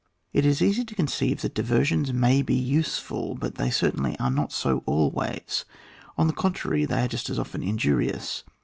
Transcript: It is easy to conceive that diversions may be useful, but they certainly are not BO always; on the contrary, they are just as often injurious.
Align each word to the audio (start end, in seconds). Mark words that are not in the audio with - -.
It 0.33 0.47
is 0.47 0.63
easy 0.63 0.83
to 0.85 0.95
conceive 0.95 1.41
that 1.41 1.53
diversions 1.53 2.11
may 2.11 2.41
be 2.41 2.55
useful, 2.55 3.35
but 3.35 3.53
they 3.59 3.69
certainly 3.69 4.17
are 4.17 4.31
not 4.31 4.59
BO 4.63 4.81
always; 4.87 5.63
on 6.17 6.25
the 6.25 6.33
contrary, 6.33 6.85
they 6.85 7.03
are 7.03 7.07
just 7.07 7.29
as 7.29 7.37
often 7.37 7.61
injurious. 7.61 8.43